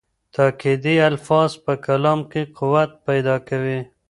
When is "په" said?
1.63-1.73